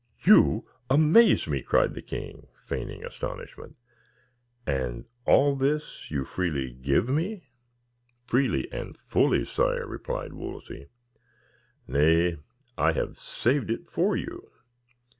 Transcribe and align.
"You 0.25 0.67
amaze 0.89 1.45
me!" 1.47 1.61
cried 1.61 1.93
the 1.93 2.01
king, 2.01 2.47
feigning 2.65 3.05
astonishment. 3.05 3.75
"And 4.65 5.05
all 5.27 5.55
this 5.55 6.09
you 6.09 6.25
freely 6.25 6.71
give 6.71 7.07
me?" 7.07 7.51
"Freely 8.25 8.67
and 8.71 8.97
fully, 8.97 9.45
sire," 9.45 9.85
replied 9.85 10.33
Wolsey. 10.33 10.87
"Nay, 11.87 12.37
I 12.79 12.93
have 12.93 13.19
saved 13.19 13.69
it 13.69 13.85
for 13.85 14.17
you. 14.17 14.49